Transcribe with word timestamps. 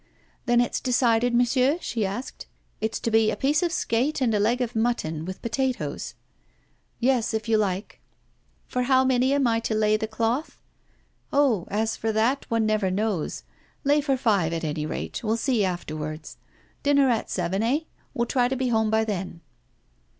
'Then 0.47 0.59
it's 0.59 0.79
decided, 0.79 1.35
monsieur?' 1.35 1.77
she 1.79 2.03
asked. 2.07 2.47
'It's 2.79 2.99
to 2.99 3.11
be 3.11 3.29
a 3.29 3.35
piece 3.35 3.61
of 3.61 3.71
skate 3.71 4.19
and 4.19 4.33
a 4.33 4.39
leg 4.39 4.59
of 4.59 4.75
mutton, 4.75 5.25
with 5.25 5.43
potatoes.' 5.43 6.15
'Yes, 6.99 7.35
if 7.35 7.47
you 7.47 7.55
like.' 7.57 8.01
'For 8.65 8.81
how 8.81 9.03
many 9.05 9.31
am 9.31 9.45
I 9.45 9.59
to 9.59 9.75
lay 9.75 9.97
the 9.97 10.07
cloth?' 10.07 10.59
'Oh! 11.31 11.67
as 11.69 11.95
for 11.95 12.11
that, 12.13 12.49
one 12.49 12.65
never 12.65 12.89
knows. 12.89 13.43
Lay 13.83 14.01
for 14.01 14.17
five, 14.17 14.53
at 14.53 14.63
any 14.63 14.87
rate; 14.87 15.23
we'll 15.23 15.37
see 15.37 15.63
afterwards. 15.63 16.37
Dinner 16.81 17.07
at 17.11 17.29
seven, 17.29 17.61
eh? 17.61 17.81
we'll 18.15 18.25
try 18.25 18.47
to 18.47 18.55
be 18.55 18.69
home 18.69 18.89
by 18.89 19.05
then. 19.05 19.41